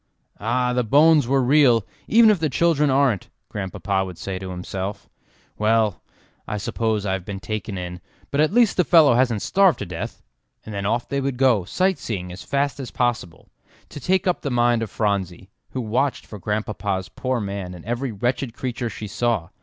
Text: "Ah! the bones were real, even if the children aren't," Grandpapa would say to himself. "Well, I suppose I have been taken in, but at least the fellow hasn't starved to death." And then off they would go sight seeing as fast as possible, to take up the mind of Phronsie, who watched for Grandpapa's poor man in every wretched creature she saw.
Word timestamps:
"Ah! 0.39 0.73
the 0.73 0.83
bones 0.83 1.27
were 1.27 1.43
real, 1.43 1.85
even 2.07 2.31
if 2.31 2.39
the 2.39 2.49
children 2.49 2.89
aren't," 2.89 3.29
Grandpapa 3.49 4.03
would 4.03 4.17
say 4.17 4.39
to 4.39 4.49
himself. 4.49 5.07
"Well, 5.59 6.01
I 6.47 6.57
suppose 6.57 7.05
I 7.05 7.13
have 7.13 7.23
been 7.23 7.39
taken 7.39 7.77
in, 7.77 8.01
but 8.31 8.41
at 8.41 8.51
least 8.51 8.77
the 8.77 8.83
fellow 8.83 9.13
hasn't 9.13 9.43
starved 9.43 9.77
to 9.77 9.85
death." 9.85 10.23
And 10.65 10.73
then 10.73 10.87
off 10.87 11.07
they 11.07 11.21
would 11.21 11.37
go 11.37 11.65
sight 11.65 11.99
seeing 11.99 12.31
as 12.31 12.41
fast 12.41 12.79
as 12.79 12.89
possible, 12.89 13.49
to 13.89 13.99
take 13.99 14.25
up 14.25 14.41
the 14.41 14.49
mind 14.49 14.81
of 14.81 14.89
Phronsie, 14.89 15.51
who 15.69 15.81
watched 15.81 16.25
for 16.25 16.39
Grandpapa's 16.39 17.07
poor 17.09 17.39
man 17.39 17.75
in 17.75 17.85
every 17.85 18.11
wretched 18.11 18.55
creature 18.55 18.89
she 18.89 19.05
saw. 19.05 19.49